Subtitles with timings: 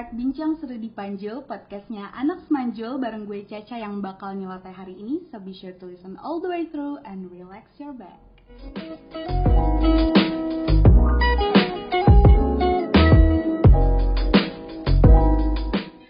[0.00, 4.94] start Bincang Seru di Panjul, podcastnya Anak Semanjul bareng gue Caca yang bakal nyeloteh hari
[4.94, 5.26] ini.
[5.34, 8.22] So be sure to listen all the way through and relax your back.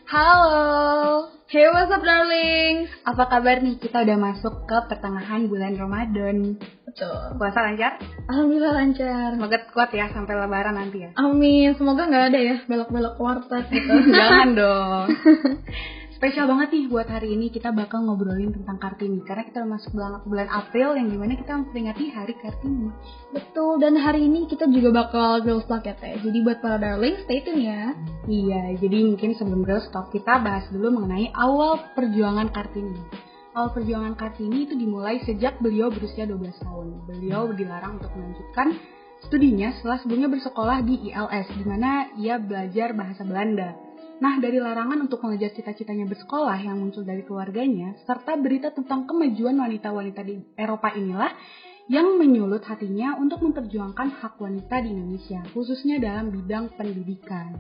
[0.06, 1.00] Halo,
[1.51, 2.87] Hey, what's up darling?
[3.03, 3.75] apa kabar nih?
[3.82, 6.54] Kita udah masuk ke pertengahan bulan Ramadan.
[6.86, 7.11] Betul.
[7.43, 7.99] Puasa lancar?
[8.31, 9.35] Alhamdulillah lancar.
[9.35, 11.11] Semoga kuat ya sampai lebaran nanti ya.
[11.18, 11.75] Amin.
[11.75, 13.91] Semoga nggak ada ya belok-belok warteg gitu.
[14.14, 15.07] Jangan dong.
[16.20, 20.20] Spesial banget nih buat hari ini kita bakal ngobrolin tentang Kartini karena kita masuk bulan,
[20.29, 22.93] bulan April yang di mana kita memperingati Hari Kartini.
[23.32, 23.80] Betul.
[23.80, 26.20] Dan hari ini kita juga bakal girls talk ya teh.
[26.20, 27.96] Jadi buat para darling stay tune ya.
[28.29, 33.00] Iya, jadi mungkin sebelum Girls Talk kita bahas dulu mengenai awal perjuangan Kartini.
[33.56, 36.86] Awal perjuangan Kartini itu dimulai sejak beliau berusia 12 tahun.
[37.08, 38.77] Beliau dilarang untuk melanjutkan
[39.24, 43.88] studinya setelah sebelumnya bersekolah di ILS, di mana ia belajar bahasa Belanda.
[44.20, 49.56] Nah, dari larangan untuk mengejar cita-citanya bersekolah yang muncul dari keluarganya, serta berita tentang kemajuan
[49.56, 51.32] wanita-wanita di Eropa inilah
[51.88, 57.56] yang menyulut hatinya untuk memperjuangkan hak wanita di Indonesia, khususnya dalam bidang pendidikan.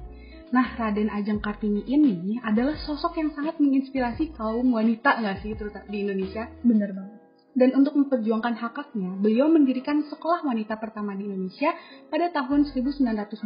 [0.52, 5.88] Nah, Raden Ajeng Kartini ini adalah sosok yang sangat menginspirasi kaum wanita nggak sih, terutama
[5.88, 6.44] di Indonesia?
[6.60, 7.09] Bener banget.
[7.50, 11.74] Dan untuk memperjuangkan hak haknya, beliau mendirikan sekolah wanita pertama di Indonesia
[12.06, 13.42] pada tahun 1912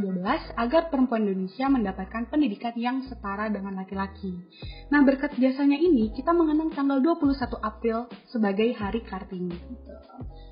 [0.61, 4.37] agar perempuan Indonesia mendapatkan pendidikan yang setara dengan laki-laki.
[4.93, 9.57] Nah, berkat jasanya ini, kita mengenang tanggal 21 April sebagai Hari Kartini.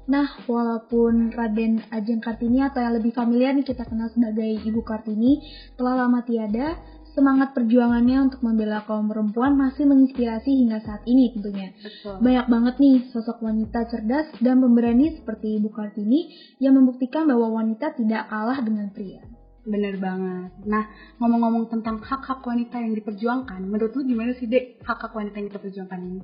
[0.03, 5.39] Nah, walaupun Raden Ajeng Kartini atau yang lebih familiar nih kita kenal sebagai Ibu Kartini
[5.78, 6.75] telah lama tiada,
[7.12, 11.72] semangat perjuangannya untuk membela kaum perempuan masih menginspirasi hingga saat ini tentunya.
[11.77, 12.20] Betul.
[12.20, 17.92] Banyak banget nih sosok wanita cerdas dan pemberani seperti Ibu Kartini yang membuktikan bahwa wanita
[17.96, 19.20] tidak kalah dengan pria.
[19.62, 20.50] Bener banget.
[20.66, 20.91] Nah,
[21.22, 25.60] ngomong-ngomong tentang hak-hak wanita yang diperjuangkan, menurut lu gimana sih, Dek, hak-hak wanita yang kita
[25.62, 26.22] perjuangkan ini?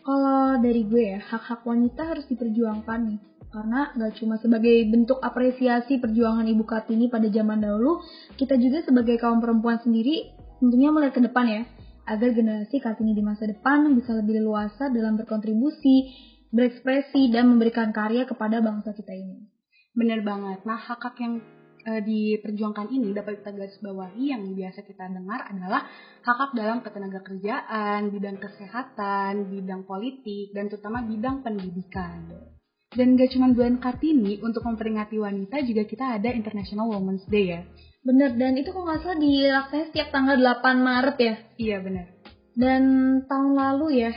[0.00, 3.20] Kalau dari gue ya, hak-hak wanita harus diperjuangkan nih.
[3.54, 8.02] Karena gak cuma sebagai bentuk apresiasi perjuangan Ibu Kartini pada zaman dahulu,
[8.34, 11.62] kita juga sebagai kaum perempuan sendiri tentunya melihat ke depan ya,
[12.10, 16.10] agar generasi Kartini di masa depan bisa lebih leluasa dalam berkontribusi,
[16.50, 19.46] berekspresi, dan memberikan karya kepada bangsa kita ini.
[19.94, 20.66] Bener banget.
[20.66, 21.38] Nah, hak-hak yang
[21.86, 25.86] eh, diperjuangkan ini dapat kita garis bawahi yang biasa kita dengar adalah
[26.26, 32.53] hak-hak dalam ketenaga kerjaan, bidang kesehatan, bidang politik, dan terutama bidang pendidikan.
[32.94, 37.60] Dan gak cuma bulan Kartini, untuk memperingati wanita juga kita ada International Women's Day ya.
[38.06, 41.34] Bener, dan itu kalau nggak salah dilaksanakan setiap tanggal 8 Maret ya.
[41.58, 42.06] Iya bener.
[42.54, 42.82] Dan
[43.26, 44.12] tahun lalu ya,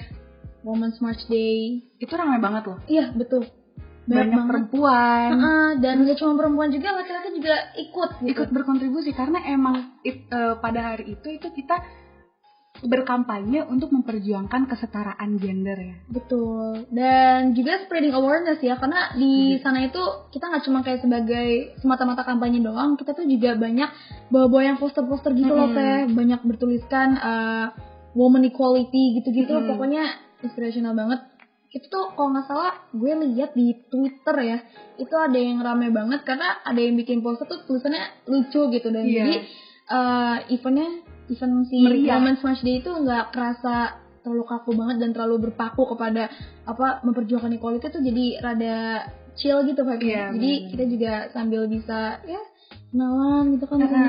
[0.62, 1.82] Women's March Day.
[1.98, 2.80] Itu ramai banget loh.
[2.86, 3.48] Iya, betul.
[4.08, 5.30] Banyak, perempuan.
[5.36, 8.32] Heeh, dan gak cuma perempuan juga, laki-laki juga ikut gitu.
[8.32, 11.76] ikut berkontribusi karena emang it- eh, pada hari itu itu kita
[12.86, 15.96] berkampanye untuk memperjuangkan kesetaraan gender ya.
[16.12, 16.86] Betul.
[16.94, 22.22] Dan juga spreading awareness ya, karena di sana itu kita nggak cuma kayak sebagai semata-mata
[22.22, 23.90] kampanye doang, kita tuh juga banyak
[24.30, 25.78] bawa-bawa yang poster-poster gitu loh, Mm-mm.
[25.78, 26.00] teh.
[26.14, 27.68] Banyak bertuliskan uh,
[28.14, 29.58] woman equality gitu-gitu.
[29.58, 29.70] Mm-mm.
[29.74, 30.04] Pokoknya
[30.46, 31.26] inspirational banget.
[31.68, 34.58] Itu tuh kalau nggak salah gue lihat di Twitter ya,
[35.02, 39.04] itu ada yang rame banget karena ada yang bikin poster tuh tulisannya lucu gitu dan
[39.04, 39.14] Iya.
[39.20, 39.36] jadi
[39.92, 40.90] uh, eventnya
[41.28, 42.18] event si Meriah.
[42.18, 46.28] Women's March Day itu nggak kerasa terlalu kaku banget dan terlalu berpaku kepada
[46.64, 48.76] apa memperjuangkan equality tuh jadi rada
[49.40, 50.70] chill gitu vibe Iya, Jadi bener.
[50.74, 52.42] kita juga sambil bisa ya
[52.92, 54.04] kenalan gitu kan sana.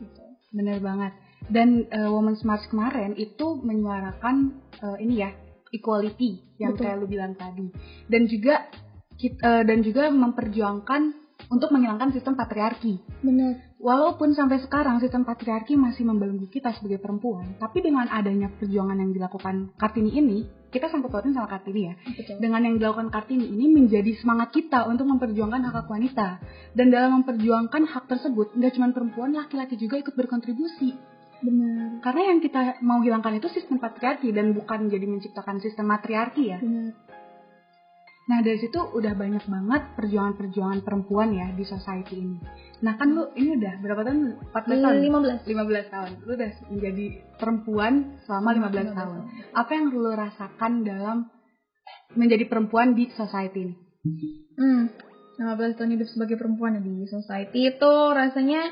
[0.00, 0.22] Gitu.
[0.50, 1.12] Bener banget.
[1.46, 4.50] Dan eh, Women's March kemarin itu menyuarakan
[4.82, 5.30] eh, ini ya
[5.70, 6.82] equality yang Betul.
[6.82, 7.70] kayak lu bilang tadi.
[8.08, 8.66] Dan juga
[9.14, 13.00] kit- eh, dan juga memperjuangkan untuk menghilangkan sistem patriarki.
[13.24, 13.72] Bener.
[13.82, 19.10] Walaupun sampai sekarang sistem patriarki masih membelenggu kita sebagai perempuan, tapi dengan adanya perjuangan yang
[19.10, 21.94] dilakukan Kartini ini, kita sangkut pautin sama Kartini ya.
[21.98, 22.38] Betul.
[22.38, 26.28] Dengan yang dilakukan Kartini ini menjadi semangat kita untuk memperjuangkan hak hak wanita.
[26.78, 30.94] Dan dalam memperjuangkan hak tersebut, nggak cuma perempuan, laki-laki juga ikut berkontribusi.
[31.42, 31.98] Bener.
[32.06, 36.62] Karena yang kita mau hilangkan itu sistem patriarki dan bukan jadi menciptakan sistem matriarki ya.
[36.62, 36.94] Bener.
[38.22, 42.38] Nah dari situ udah banyak banget perjuangan-perjuangan perempuan ya di society ini.
[42.86, 44.18] Nah kan lu ini udah berapa tahun?
[44.54, 44.94] 14 tahun?
[45.42, 45.42] 15.
[45.42, 46.10] 15 tahun.
[46.22, 47.04] Lu udah menjadi
[47.34, 47.92] perempuan
[48.22, 49.18] selama 15 tahun.
[49.52, 51.16] Apa yang lu rasakan dalam
[52.14, 53.74] menjadi perempuan di society ini?
[54.54, 54.82] Hmm.
[55.42, 58.70] 15 tahun hidup sebagai perempuan di society itu rasanya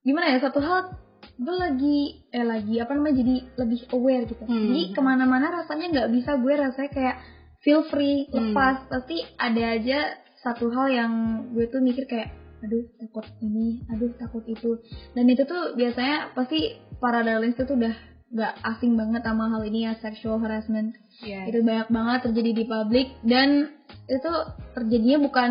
[0.00, 0.96] gimana ya satu hal
[1.36, 1.98] gue lagi
[2.30, 4.52] eh lagi apa namanya jadi lebih aware gitu Hmm.
[4.70, 7.16] jadi ke mana-mana rasanya nggak bisa gue rasanya kayak
[7.62, 8.52] feel free Hmm.
[8.52, 9.98] lepas pasti ada aja
[10.42, 11.12] satu hal yang
[11.54, 14.78] gue tuh mikir kayak aduh takut ini aduh takut itu
[15.14, 17.94] dan itu tuh biasanya pasti para darlings itu tuh udah
[18.32, 21.46] nggak asing banget sama hal ini ya sexual harassment Iya.
[21.46, 23.70] itu banyak banget terjadi di publik dan
[24.08, 24.30] itu
[24.72, 25.50] terjadinya bukan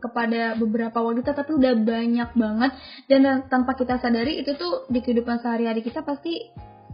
[0.00, 2.72] kepada beberapa wanita tapi udah banyak banget
[3.04, 6.48] dan tanpa kita sadari itu tuh di kehidupan sehari-hari kita pasti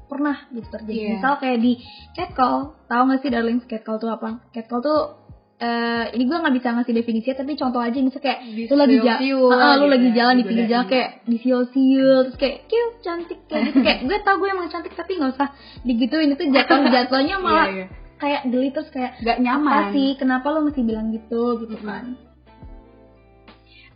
[0.07, 1.11] pernah gitu terjadi Iya.
[1.15, 1.73] misal kayak di
[2.13, 5.01] catcall tahu nggak sih darling catcall tuh apa catcall tuh
[5.57, 9.17] eh ini gue nggak bisa ngasih definisinya tapi contoh aja misalnya kayak lu lagi jalan
[9.17, 10.47] Disiul-siul lu gitu lagi ya, jalan di digodain.
[10.47, 14.69] pinggir jalan kayak disiul-siul terus kayak cute cantik kayak gitu kayak gue tau gue emang
[14.69, 15.49] cantik tapi nggak usah
[15.83, 17.87] digituin itu jatuh jatuhnya malah Iya, iya.
[18.17, 19.85] kayak geli terus kayak Gak apa nyaman.
[19.91, 22.05] sih kenapa lo mesti bilang gitu gitu kan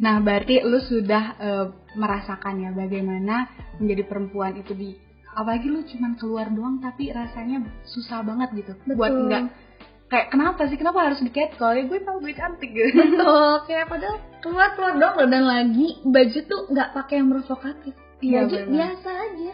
[0.01, 4.97] Nah, berarti lu sudah eh, merasakan ya bagaimana menjadi perempuan itu di
[5.33, 8.73] apalagi lu cuman keluar doang tapi rasanya susah banget gitu.
[8.91, 9.21] Buat Betul.
[9.27, 9.43] enggak
[10.11, 10.75] kayak kenapa sih?
[10.75, 12.91] Kenapa harus di catcall ya gue tau gue cantik gitu.
[13.03, 13.51] Betul.
[13.71, 15.29] Kayak padahal keluar keluar dong loh.
[15.31, 18.71] Dan lagi baju tuh nggak pakai yang provokatif Iya, baju benar.
[18.75, 19.53] biasa aja.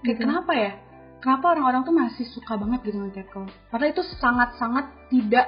[0.00, 0.20] Kayak Gitu.
[0.22, 0.72] kenapa ya?
[1.16, 5.46] Kenapa orang-orang tuh masih suka banget gitu sama catcall padahal itu sangat-sangat tidak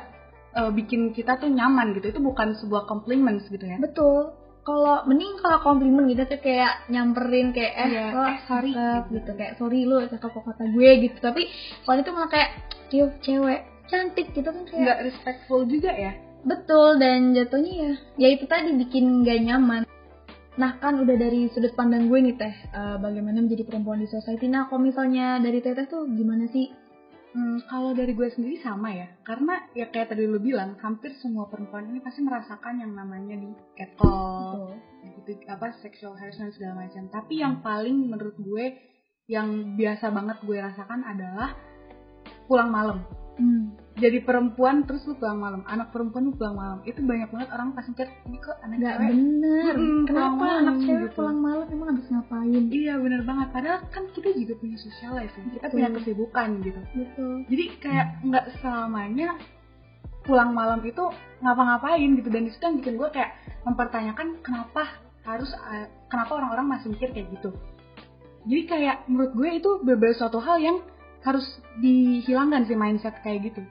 [0.59, 2.11] eh, bikin kita tuh nyaman gitu.
[2.11, 3.79] Itu bukan sebuah compliments gitu ya.
[3.79, 4.35] Betul
[4.69, 9.03] kalau mending kalau komplimen gitu tuh kayak nyamperin kayak eh Iya, lo eh, sorry, cakep
[9.09, 9.17] gitu.
[9.17, 9.31] gitu.
[9.41, 11.43] kayak sorry lo cakep kok kata gue gitu tapi
[11.89, 12.51] kalau itu malah kayak
[12.93, 16.13] cium cewek cantik gitu kan kayak nggak respectful juga ya
[16.45, 19.83] Betul dan jatuhnya ya ya itu tadi bikin gak nyaman.
[20.55, 24.47] Nah kan udah dari sudut pandang gue nih teh eh, bagaimana menjadi perempuan di society.
[24.47, 26.71] Nah kalau misalnya dari teteh tuh gimana sih?
[27.39, 31.47] Hmm, kalau dari gue sendiri sama ya, karena ya kayak tadi lu bilang, hampir semua
[31.47, 34.75] perempuan ini pasti merasakan yang namanya di catcall,
[35.07, 37.07] gitu apa sexual harassment segala macam.
[37.07, 38.75] Tapi yang paling menurut gue
[39.31, 41.55] yang biasa banget gue rasakan adalah
[42.51, 42.99] pulang malam.
[43.39, 43.71] Hmm.
[43.99, 46.79] Jadi perempuan terus lu pulang malam, anak perempuan lu pulang malam.
[46.87, 49.75] Itu banyak banget orang pas mikir, ini kok anak Gak cewek bener.
[49.75, 51.17] Pulang Kenapa malam anak cewek gitu.
[51.19, 52.63] pulang malam emang habis ngapain?
[52.71, 55.75] Iya bener banget, padahal kan kita juga punya social life ya, kita Betul.
[55.75, 56.81] punya kesibukan gitu.
[56.95, 57.35] Betul.
[57.51, 59.29] jadi kayak nggak selamanya
[60.29, 61.05] pulang malam itu
[61.41, 63.33] ngapa-ngapain gitu dan itu yang bikin gue kayak
[63.65, 67.51] mempertanyakan kenapa harus uh, kenapa orang-orang masih mikir kayak gitu
[68.45, 70.77] jadi kayak menurut gue itu beberapa suatu hal yang
[71.25, 71.45] harus
[71.81, 73.65] dihilangkan sih mindset kayak gitu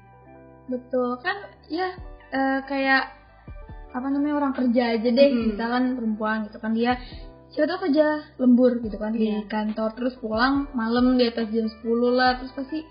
[0.67, 1.37] Betul kan
[1.67, 1.95] ya
[2.31, 3.03] eh, kayak
[3.95, 5.55] apa namanya orang kerja aja deh Mm-mm.
[5.55, 6.99] misalkan perempuan gitu kan dia
[7.49, 8.05] siapa tahu kerja
[8.37, 9.47] lembur gitu kan di Iya.
[9.47, 12.83] kantor terus pulang malam di atas jam 10 lah terus pasti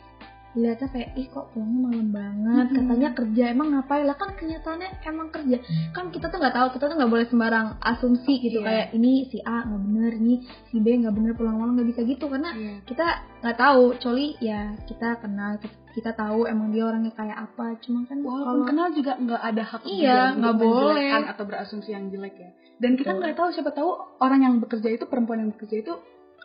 [0.57, 2.67] dilihatnya kayak ih kok pulangnya malam banget?
[2.67, 2.77] Mm-mm.
[2.81, 3.45] katanya kerja.
[3.47, 4.03] Emang ngapain?
[4.03, 5.57] Lah kan kenyataannya emang kerja.
[5.93, 8.67] Kan kita tuh nggak tahu kita tuh nggak boleh sembarang asumsi gitu Iya.
[8.67, 10.35] kayak ini si A nggak bener ini
[10.67, 12.25] si B nggak bener pulang malam nggak bisa gitu.
[12.27, 12.75] Karena Iya.
[12.83, 13.07] kita
[13.45, 13.83] nggak tahu.
[13.93, 17.77] Kecuali ya kita kenal kita, kita tahu emang dia orangnya kayak apa.
[17.79, 21.13] Cuma kan walaupun kalau kenal juga nggak ada hak Iya, nggak boleh.
[21.29, 22.51] atau berasumsi yang jelek ya.
[22.77, 23.89] Dan kita nggak tahu siapa tahu
[24.21, 25.95] orang yang bekerja itu perempuan yang bekerja itu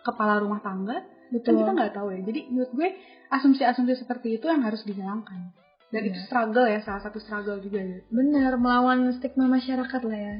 [0.02, 1.56] kepala rumah tangga kan betul.
[1.58, 2.20] kita nggak tahu ya.
[2.22, 2.90] Jadi menurut gue
[3.30, 5.56] asumsi-asumsi seperti itu yang harus dihilangkan.
[5.88, 6.10] Dan Iya.
[6.10, 8.00] itu struggle ya salah satu struggle juga ya.
[8.08, 10.36] Benar melawan stigma masyarakat lah ya.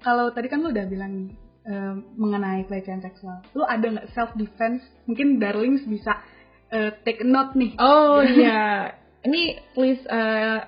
[0.00, 1.28] Kalau tadi kan lu udah bilang nih
[1.64, 3.40] em, mengenai pelecehan seksual.
[3.52, 6.20] Lu ada nggak self defense mungkin darlings bisa
[6.68, 7.72] eh, take note nih.
[7.76, 8.92] Oh iya.
[9.20, 9.42] Ini
[9.72, 10.60] please eh,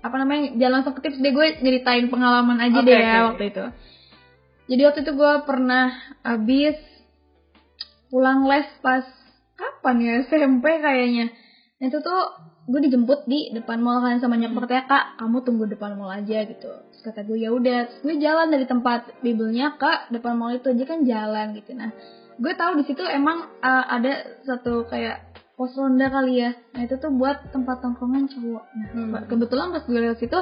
[0.00, 1.32] apa namanya jangan langsung ke tips deh.
[1.32, 3.28] Gue nyeritain pengalaman aja Oke, deh ya oke.
[3.32, 3.64] waktu itu.
[4.64, 5.92] Jadi waktu itu gue pernah
[6.24, 6.76] abis
[8.14, 9.02] pulang les pas
[9.58, 10.14] kapan ya?
[10.30, 11.34] SMP kayaknya.
[11.82, 12.22] Nah, itu tuh
[12.64, 16.46] gue dijemput di depan mall kan sama nyokap katanya kak kamu tunggu depan mall aja
[16.46, 16.70] gitu.
[16.70, 18.06] Terus kata gue ya udah.
[18.06, 21.74] Gue jalan dari tempat bibelnya ke depan mall itu aja kan jalan gitu.
[21.74, 21.90] Nah
[22.38, 26.54] gue tahu di situ emang uh, ada satu kayak pos ronda kali ya.
[26.72, 28.64] Nah itu tuh buat tempat tongkrongan cowok.
[28.78, 29.26] Nah Hmm.
[29.26, 30.38] kebetulan pas gue lewat situ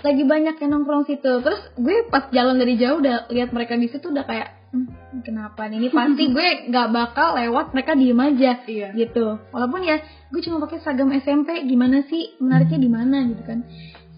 [0.00, 1.32] lagi banyak yang nongkrong situ.
[1.44, 5.66] Terus gue pas jalan dari jauh udah lihat mereka di situ udah kayak hmm, kenapa?
[5.66, 8.88] Nih ini pasti gue nggak bakal lewat mereka diem aja iya.
[8.94, 9.38] gitu.
[9.50, 12.38] Walaupun ya gue cuma pakai seragam SMP gimana sih?
[12.38, 13.66] Menariknya di mana gitu kan.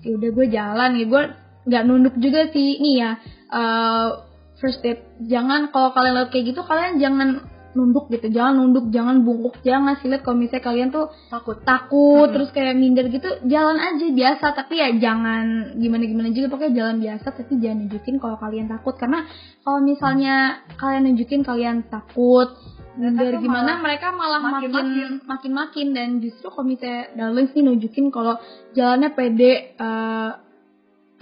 [0.02, 1.22] Ya udah gue jalan ya gue
[1.68, 2.80] nggak nunduk juga sih.
[2.80, 3.10] Nih ya
[3.52, 4.08] eh,
[4.62, 7.28] first date jangan kalau kalian lihat kayak gitu kalian jangan
[7.72, 8.28] nunduk gitu.
[8.28, 9.60] Jangan nunduk jangan bungkuk.
[9.64, 11.56] Jangan ngasih lihat kalau misalnya kalian tuh takut.
[11.64, 12.34] takut Mm-mm.
[12.34, 14.46] terus kayak minder gitu jalan aja biasa.
[14.56, 16.46] Tapi ya jangan gimana gimana juga.
[16.52, 18.94] Pokoknya jalan biasa tapi jangan nunjukin kalau kalian takut.
[18.96, 19.24] Karena
[19.64, 22.52] kalau misalnya kalian nunjukin kalian takut
[22.92, 25.10] minder gimana malah mereka malah makin makin-makin.
[25.24, 28.36] makin makin dan justru kalau misalnya darling sih nunjukin kalau
[28.76, 30.30] jalannya pede eh,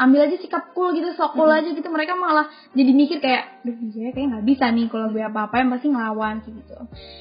[0.01, 3.77] ambil aja sikap cool gitu sok cool aja gitu mereka malah jadi mikir kayak duh
[3.77, 6.75] gue kayak nggak bisa nih kalau gue apa apa yang pasti ngelawan gitu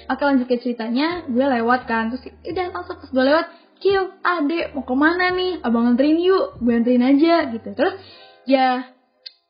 [0.07, 3.47] oke lanjut ke ceritanya gue lewat kan terus udah langsung pas gue lewat
[3.79, 5.63] Kyo, adek mau ke mana nih?
[5.63, 7.71] Abang nganterin yuk, gue anterin aja gitu.
[7.71, 7.95] Terus
[8.43, 8.91] ya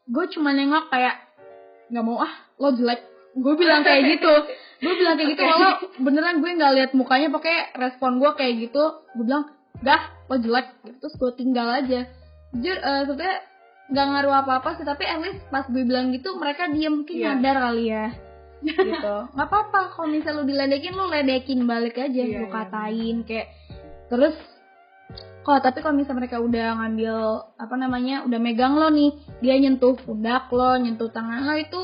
[0.06, 1.18] gue cuma nengok kayak
[1.90, 3.02] nggak mau ah lo jelek.
[3.34, 4.34] Gue bilang kayak gitu.
[4.86, 9.02] Gue bilang kayak gitu walau beneran gue nggak lihat mukanya pakai respon gue kayak gitu.
[9.18, 9.50] Gue bilang
[9.82, 10.78] gah lo jelek.
[11.02, 12.06] Terus gue tinggal aja.
[12.52, 13.38] Jujur uh, sebenarnya
[13.90, 17.26] nggak ngaruh apa-apa sih tapi at least pas gue bilang gitu mereka diem mungkin Iya.
[17.34, 18.06] nyadar kali ya
[18.62, 23.18] gitu nggak apa-apa kalau misalnya lu diledekin lu ledekin balik aja Iya, lu iya, katain
[23.24, 23.48] kayak
[24.08, 24.36] terus
[25.40, 27.16] kok tapi kalau misalnya mereka udah ngambil
[27.56, 31.82] apa namanya udah megang lo nih dia nyentuh pundak lo nyentuh tangan lo itu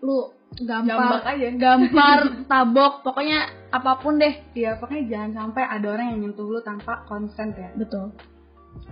[0.00, 0.18] lu
[0.54, 1.48] Jambak gampar aja.
[1.50, 2.18] gampar
[2.50, 3.38] tabok pokoknya
[3.70, 7.74] apa pun deh Iya, pokoknya jangan sampai ada orang yang nyentuh lu tanpa consent ya.
[7.74, 8.14] betul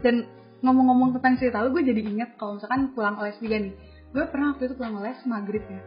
[0.03, 0.27] Dan
[0.63, 3.75] ngomong-ngomong tentang cerita lu, gue jadi inget kalau misalkan pulang les juga nih.
[4.11, 5.81] Gue pernah waktu itu pulang les maghrib ya.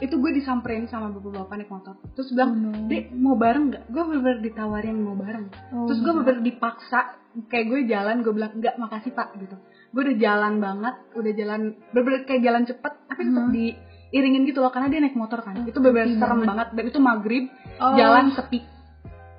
[0.00, 1.94] Itu gue disamperin sama bapak-bapak naik motor.
[2.16, 2.88] Terus bilang, Oh, no.
[2.88, 3.84] Dek, mau bareng nggak?
[3.86, 5.46] Gue bener-bener ditawarin mau bareng.
[5.70, 7.00] Oh, Terus gue my bener dipaksa,
[7.46, 9.54] kayak gue jalan, gue bilang, enggak makasih pak gitu.
[9.92, 11.60] Gue udah jalan banget, udah jalan,
[11.92, 13.52] bener-bener kayak jalan cepet, tapi tetap Hmm.
[13.52, 15.54] diiringin gitu loh, karena dia naik motor kan.
[15.54, 16.48] Oh, Itu bener-bener creepy serem banget.
[16.48, 16.68] banget.
[16.72, 17.44] Dan itu maghrib,
[17.78, 17.94] Oh.
[17.94, 18.58] jalan sepi.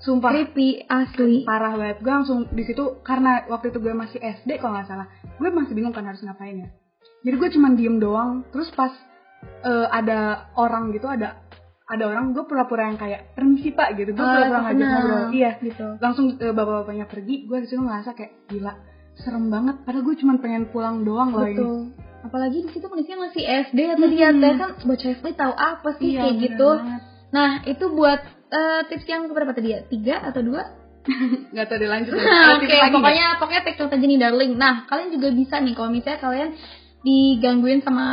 [0.04, 0.30] Sumpah.
[0.30, 1.44] Creepy asli.
[1.44, 1.98] Parah banget.
[2.00, 5.08] Gue langsung di situ karena waktu itu gue masih SD kalau nggak salah.
[5.34, 6.68] Gue masih bingung kan harus ngapain ya.
[7.24, 8.44] Jadi gue cuman diem doang.
[8.52, 8.92] Terus pas
[9.64, 11.40] eh, ada orang gitu ada
[11.84, 14.12] ada orang gue pura-pura yang kayak permisi pak gitu.
[14.12, 15.24] Gue Ah, pura-pura ngajak ngobrol.
[15.32, 15.52] Iya.
[15.62, 15.88] gitu.
[15.98, 18.74] Langsung eh, bapak-bapaknya pergi gue di situ ngerasa kayak gila
[19.16, 19.76] serem banget.
[19.82, 21.96] Padahal gue cuman pengen pulang doang loh ini.
[22.24, 24.40] Apalagi di situ kondisinya masih SD ya tadi ya Hmm.
[24.40, 26.70] teh kan bocah SD tahu apa sih Iya, kayak gitu.
[26.74, 27.02] banget.
[27.30, 28.20] nah itu buat
[28.54, 30.62] eh, tips yang berapa tadi ya tiga atau dua
[31.52, 32.22] nggak tahu dilanjut ya.
[32.22, 32.94] Nah, Oke, tips lagi nggak?
[32.96, 34.52] pokoknya pokoknya take note aja nih darling.
[34.56, 36.50] Nah, kalian juga bisa nih kalau misalnya kalian
[37.02, 38.06] digangguin sama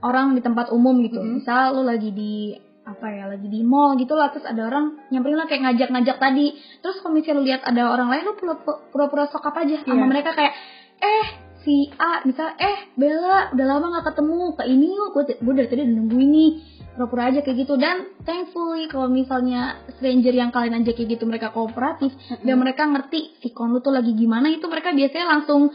[0.00, 1.18] orang di tempat umum gitu.
[1.18, 1.40] Mhm.
[1.40, 2.52] Misal lu lagi di
[2.86, 6.46] apa ya, lagi di mall gitu lah terus ada orang nyamperin lah kayak ngajak-ngajak tadi.
[6.78, 8.62] Terus kalau misalnya lu lihat ada orang lain lu pura-
[8.92, 10.06] pura-pura sokap aja sama Iya.
[10.06, 10.54] mereka kayak
[10.96, 11.26] eh
[11.64, 15.66] si A misal eh Bella udah lama gak ketemu ke ini yuk gue gue dari
[15.66, 16.50] tadi udah nungguin nih
[16.96, 17.76] pura-pura aja kayak gitu.
[17.76, 23.36] Dan thankfully kalau misalnya stranger yang kalian ajak kayak gitu mereka kooperatif dan mereka ngerti
[23.44, 25.70] sikon lu tuh lagi gimana itu mereka biasanya langsung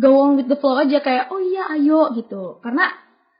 [0.00, 2.58] go on with the flow aja kayak oh iya ayo gitu.
[2.64, 2.88] Karena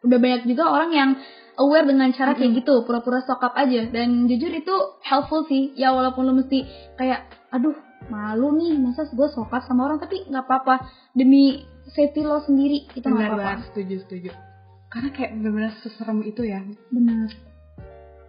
[0.05, 1.11] udah banyak juga orang yang
[1.57, 3.89] aware dengan cara kayak gitu pura-pura sokap aja.
[3.89, 5.73] Dan jujur itu helpful sih.
[5.81, 6.69] Ya walaupun lu mesti
[7.01, 7.75] kayak aduh
[8.13, 10.85] malu nih masa gue sokap sama orang tapi nggak apa-apa.
[11.17, 13.65] Demi safety lo sendiri itu nggak apa-apa.
[13.73, 14.54] Setuju setuju
[14.95, 16.63] karena kayak bener-bener seserem itu ya
[16.95, 17.35] benar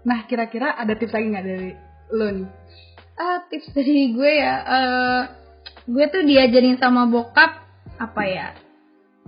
[0.02, 1.72] nah kira-kira ada tips lagi nggak dari
[2.10, 2.50] lo nih
[3.16, 5.22] Ah, tips dari gue ya, eh
[5.88, 7.64] gue tuh diajarin sama bokap
[7.96, 8.48] apa ya?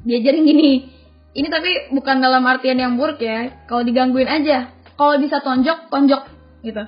[0.04, 0.92] Diajarin gini.
[1.32, 3.64] Ini tapi bukan dalam artian yang buruk ya.
[3.64, 6.24] Kalau digangguin aja, kalau bisa tonjok, tonjok
[6.68, 6.84] gitu.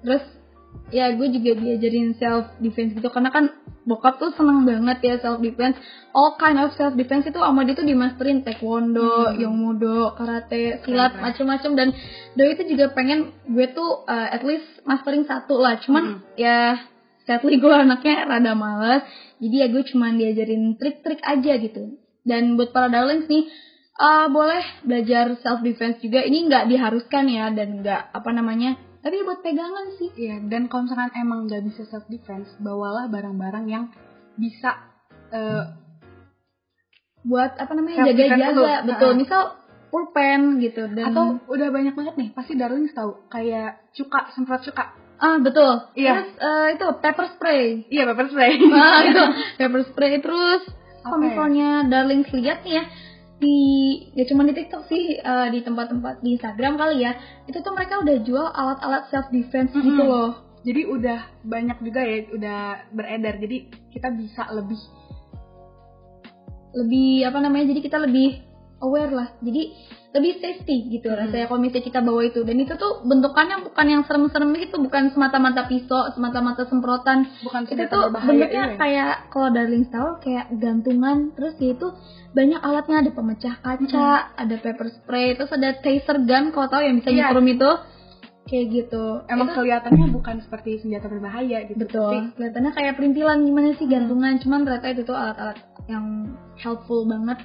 [0.00, 0.24] Terus
[0.90, 3.08] ya gue juga diajarin self defense gitu.
[3.10, 3.50] Karena kan
[3.86, 5.78] bokap tuh seneng banget ya self defense.
[6.14, 8.42] All kind of self defense itu sama dia tuh dimasterin.
[8.42, 9.38] Taekwondo, Hmm.
[9.38, 11.72] yongmudo, karate, silat, macem-macem.
[11.78, 11.88] Dan
[12.34, 15.78] Doi itu juga pengen gue tuh uh, at least mastering satu lah.
[15.82, 16.78] Cuman ya
[17.26, 19.02] sadly gue anaknya rada males.
[19.40, 21.96] Jadi ya gue cuman diajarin trik-trik aja gitu.
[22.26, 23.48] Dan buat para darlings nih
[24.00, 29.20] uh, boleh belajar self defense juga ini nggak diharuskan ya dan nggak apa namanya tapi
[29.20, 33.84] buat pegangan sih Iya, dan kalau misalkan emang nggak bisa self defense, bawalah barang-barang yang
[34.34, 34.76] bisa
[35.30, 35.64] eh,
[37.22, 38.66] buat apa namanya Self jaga-jaga tuh.
[38.86, 39.20] betul Ha-ha.
[39.20, 39.42] misal
[39.90, 44.84] pulpen gitu dan atau udah banyak banget nih, pasti darling tahu kayak cuka, semprot cuka.
[45.16, 46.12] ah betul Iya.
[46.16, 48.52] terus uh, itu pepper spray Iya, pepper spray.
[48.62, 49.24] Nah, itu
[49.58, 50.62] pepper spray terus
[51.00, 51.24] kalau ya?
[51.24, 52.84] misalnya darling lihat nih ya
[53.40, 53.58] di
[54.12, 57.16] ya cuma di TikTok sih eh, di tempat-tempat di Instagram kali ya
[57.48, 60.12] itu tuh mereka udah jual alat-alat self defense gitu Mm-mm.
[60.12, 62.60] loh Jadi udah banyak juga ya, udah
[62.92, 63.40] beredar.
[63.40, 64.76] Jadi kita bisa lebih
[66.70, 68.46] lebih apa namanya jadi kita lebih
[68.80, 69.28] aware lah.
[69.40, 69.62] Jadi
[70.10, 71.22] lebih safety gitu Hmm.
[71.22, 72.40] rasanya kalau misalnya kita bawa itu.
[72.42, 74.76] Dan itu tuh bentukannya bukan yang serem-serem gitu.
[74.82, 77.30] Bukan semata-mata pisau semata-mata semprotan.
[77.46, 78.80] Bukan itu tuh bentuknya iya.
[78.80, 81.30] kayak kalau darling tahu kayak gantungan.
[81.38, 81.88] Terus dia itu
[82.32, 82.96] banyak alatnya.
[83.06, 86.50] Ada pemecah kaca ada pepper spray terus ada taser gun.
[86.50, 87.30] Kalau tahu yang bisa Iya.
[87.30, 87.70] nyetrum itu
[88.50, 89.04] kayak gitu.
[89.30, 91.86] Emang Itu- kelihatannya bukan seperti senjata berbahaya gitu.
[91.86, 92.10] betul.
[92.10, 94.42] Tapi kelihatannya kayak perintilan gimana sih gantungan.
[94.42, 97.38] Cuman ternyata itu tuh alat-alat yang helpful banget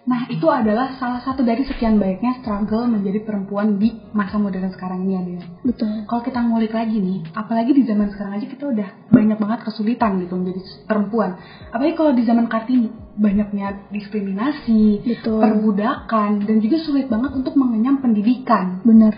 [0.00, 5.04] Nah, itu adalah salah satu dari sekian banyaknya struggle menjadi perempuan di masa modern sekarang
[5.04, 5.44] ini ada.
[5.60, 6.08] Betul.
[6.08, 10.24] Kalau kita ngulik lagi nih, apalagi di zaman sekarang aja kita udah banyak banget kesulitan
[10.24, 11.36] gitu menjadi perempuan.
[11.68, 12.88] Apalagi kalau di zaman Kartini,
[13.20, 15.40] banyaknya diskriminasi, Betul.
[15.44, 18.80] perbudakan, dan juga sulit banget untuk mengenyam pendidikan.
[18.80, 19.14] Bener.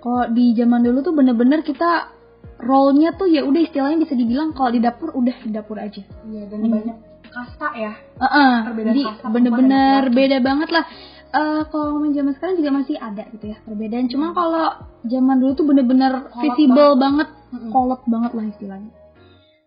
[0.00, 2.08] Kalau di zaman dulu tuh bener-bener kita
[2.60, 6.00] role-nya tuh ya udah istilahnya bisa dibilang kalau di dapur udah di dapur aja.
[6.24, 6.72] Iya, dan Hmm.
[6.72, 6.96] banyak
[7.34, 7.92] kasta ya.
[8.22, 8.54] Heeh.
[8.70, 9.02] Perbedaan Jadi
[9.34, 10.84] bener-bener beda banget lah.
[11.34, 14.06] Eh kalau ngomongin zaman sekarang juga masih ada gitu ya perbedaan.
[14.06, 17.70] Cuma kalau zaman dulu tuh bener-bener Kolot visible banget, Mm-mm.
[17.74, 18.92] kolot banget lah istilahnya.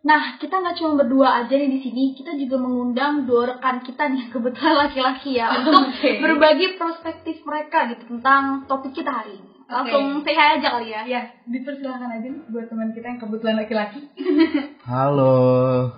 [0.07, 4.07] Nah, kita nggak cuma berdua aja nih di sini, kita juga mengundang dua rekan kita
[4.07, 6.23] nih, kebetulan laki-laki ya, untuk Oke.
[6.23, 9.51] berbagi perspektif mereka gitu tentang topik kita hari ini.
[9.67, 11.03] Langsung say hi aja kali ya.
[11.03, 13.99] Ya, dipersilahkan aja nih buat teman kita yang kebetulan laki-laki.
[14.87, 15.35] Halo.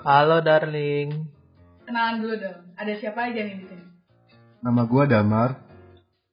[0.01, 1.38] Halo darling.
[1.89, 2.59] Kenalan dulu dong.
[2.77, 3.85] Ada siapa aja nih di sini?
[4.61, 5.57] Nama gua Damar.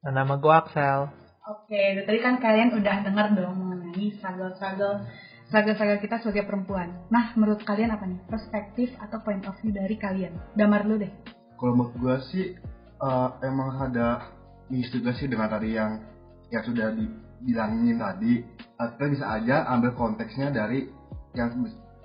[0.04, 1.08] Nah, Nama gue Axel.
[1.48, 5.08] Oke, tadi kan kalian udah dengar dong mengenai struggle-struggle
[5.48, 6.92] struggle-struggle kita sebagai perempuan.
[7.08, 10.36] Nah, menurut kalian apa nih perspektif atau point of view dari kalian?
[10.52, 11.12] Damar dulu deh.
[11.56, 12.52] Kalau menurut gua sih
[13.00, 14.28] eh, emang ada
[14.68, 16.04] sih dengan tadi yang
[16.52, 18.44] yang sudah dibilangin tadi.
[18.76, 20.84] Kita bisa aja ambil konteksnya dari
[21.32, 21.48] yang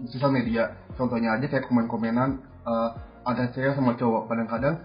[0.07, 0.71] sosial media.
[0.95, 4.29] Contohnya aja kayak komen-komenan eh, ada cewek sama cowok.
[4.29, 4.75] Kadang-kadang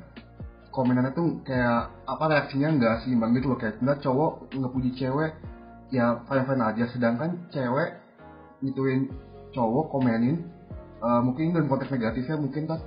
[0.77, 5.33] komenannya tuh kayak apa reaksinya nggak seimbang gitu loh kayak sebenarnya cowok ngepuji cewek
[5.89, 7.97] ya fine fine aja sedangkan cewek
[8.61, 9.09] ngituin
[9.57, 10.45] cowok komenin
[11.01, 12.81] eh, mungkin dalam konteks negatifnya mungkin kan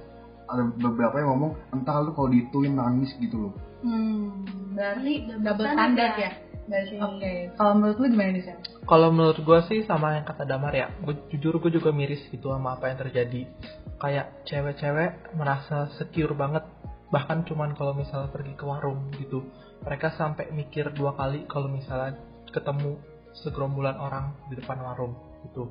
[0.50, 4.44] ada beberapa yang ngomong entah lu kalau dituin nangis gitu loh Hmm,
[4.76, 6.32] berarti Double standard ya?
[7.02, 7.34] Oke.
[7.58, 8.58] Kalau menurut lu gimana nih, Sam?
[8.86, 10.88] Kalau menurut gue sih sama yang kata Damar ya.
[11.02, 13.50] Gue jujur gue juga miris gitu sama apa yang terjadi.
[14.00, 16.64] Kayak cewek-cewek merasa secure banget.
[17.10, 19.46] Bahkan cuman kalau misalnya pergi ke warung gitu.
[19.86, 22.18] Mereka sampai mikir dua kali kalau misalnya
[22.50, 22.98] ketemu
[23.46, 25.14] segerombolan orang di depan warung
[25.46, 25.70] gitu.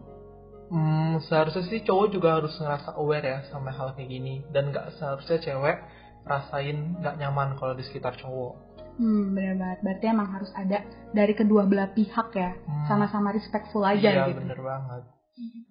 [0.68, 5.00] Hmm, seharusnya sih cowok juga harus ngerasa aware ya sama hal kayak gini dan nggak
[5.00, 5.80] seharusnya cewek
[6.28, 8.67] rasain nggak nyaman kalau di sekitar cowok.
[8.98, 9.78] Hmm, benar banget.
[9.86, 10.82] Berarti emang harus ada
[11.14, 12.50] dari kedua belah pihak ya.
[12.54, 12.84] Hmm.
[12.90, 14.42] Sama-sama respectful aja iya, gitu.
[14.42, 15.02] bener banget.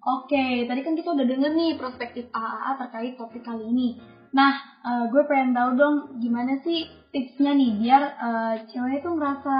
[0.00, 3.88] Oke, tadi kan kita udah denger nih perspektif AAA terkait topik kali ini.
[4.32, 9.56] Nah, eh, gue pengen tahu dong gimana sih tipsnya nih biar eh, cewek itu ngerasa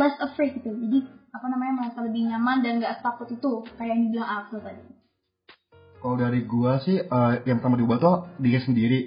[0.00, 0.72] less afraid gitu.
[0.72, 4.82] Jadi apa namanya merasa lebih nyaman dan gak takut itu kayak yang dibilang Axel tadi.
[5.98, 8.98] kalau dari gua sih eh, yang pertama diubah tuh diri sendiri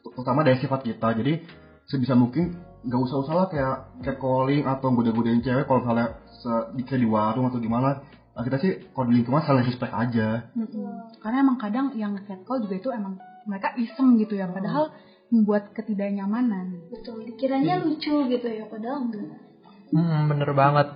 [0.00, 1.44] terutama dari sifat kita jadi
[1.84, 2.56] sebisa mungkin
[2.88, 7.08] nggak usah usah lah kayak catcalling atau goda-godain cewek kalau misalnya se- di kayak di
[7.08, 8.00] warung atau gimana
[8.38, 11.10] Nah, kita sih kalau di lingkungan saling respect aja Mm-mm.
[11.18, 13.18] Karena emang kadang yang catcall juga itu emang
[13.50, 14.46] mereka iseng gitu ya.
[14.46, 14.94] Padahal
[15.34, 16.86] membuat ketidaknyamanan.
[16.86, 19.42] Betul, dikiranya lucu gitu ya padahal enggak.
[19.90, 20.88] Hmm, bener banget.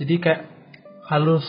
[0.00, 0.42] Jadi kayak
[1.12, 1.44] halus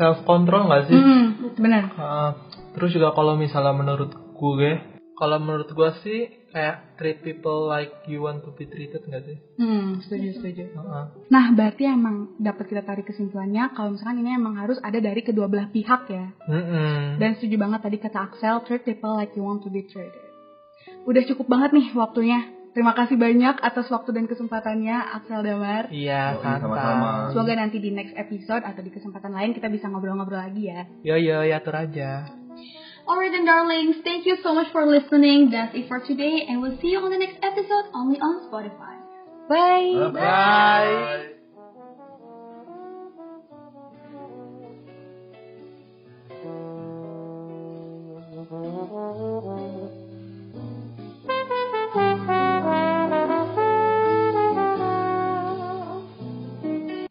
[0.00, 0.96] self control nggak sih?
[0.96, 1.24] Hmm,
[1.60, 1.82] benar.
[1.92, 2.30] Uh,
[2.72, 4.72] terus juga kalau misalnya menurut gue,
[5.16, 6.20] kalau menurut gue sih
[6.52, 9.38] kayak treat people like you want to be treated nggak sih?
[9.56, 10.64] Hmm, setuju setuju.
[10.76, 11.04] Uh-uh.
[11.32, 15.48] Nah, berarti emang dapat kita tarik kesimpulannya kalau misalkan ini emang harus ada dari kedua
[15.48, 16.32] belah pihak ya.
[16.48, 17.16] Mm-mm.
[17.20, 20.32] Dan setuju banget tadi kata Axel, treat people like you want to be treated.
[21.08, 22.62] Udah cukup banget nih waktunya.
[22.72, 25.92] Terima kasih banyak atas waktu dan kesempatannya Axel Damar.
[25.92, 27.28] Iya, sama-sama.
[27.28, 30.88] Semoga nanti di next episode atau di kesempatan lain kita bisa ngobrol-ngobrol lagi ya.
[31.04, 32.32] Yo yo, ya atur aja.
[33.06, 35.50] Alright then darlings, thank you so much for listening.
[35.50, 38.98] That's it for today and we'll see you on the next episode only on Spotify.
[39.48, 40.12] Bye!
[40.12, 41.41] Bye.